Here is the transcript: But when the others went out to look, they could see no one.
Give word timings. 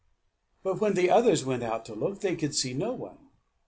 But 0.63 0.81
when 0.81 0.95
the 0.95 1.11
others 1.11 1.45
went 1.45 1.61
out 1.61 1.85
to 1.85 1.93
look, 1.93 2.21
they 2.21 2.35
could 2.35 2.55
see 2.55 2.73
no 2.73 2.91
one. 2.91 3.19